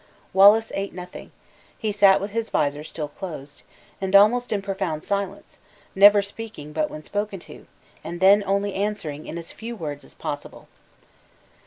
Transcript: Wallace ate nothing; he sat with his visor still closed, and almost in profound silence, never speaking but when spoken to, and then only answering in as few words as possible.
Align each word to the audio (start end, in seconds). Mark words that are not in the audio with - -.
Wallace 0.33 0.71
ate 0.73 0.95
nothing; 0.95 1.31
he 1.77 1.91
sat 1.91 2.19
with 2.19 2.31
his 2.31 2.49
visor 2.49 2.83
still 2.83 3.07
closed, 3.09 3.61
and 4.01 4.15
almost 4.15 4.51
in 4.51 4.63
profound 4.63 5.03
silence, 5.03 5.59
never 5.93 6.23
speaking 6.23 6.73
but 6.73 6.89
when 6.89 7.03
spoken 7.03 7.39
to, 7.41 7.67
and 8.03 8.19
then 8.19 8.43
only 8.47 8.73
answering 8.73 9.27
in 9.27 9.37
as 9.37 9.51
few 9.51 9.75
words 9.75 10.03
as 10.03 10.15
possible. 10.15 10.67